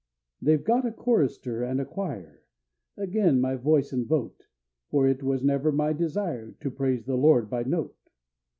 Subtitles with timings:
[0.41, 2.41] They've got a chorister and choir,
[2.97, 4.47] Ag'in' my voice and vote;
[4.89, 8.09] For it was never my desire, To praise the Lord by note!